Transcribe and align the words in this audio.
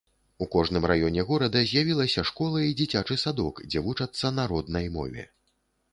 У 0.43 0.45
кожным 0.53 0.87
раёне 0.91 1.25
горада 1.31 1.61
з'явілася 1.71 2.25
школа 2.29 2.63
і 2.69 2.73
дзіцячы 2.79 3.21
садок, 3.27 3.55
дзе 3.71 3.79
вучацца 3.89 4.35
на 4.39 4.51
роднай 4.55 4.93
мове. 4.97 5.23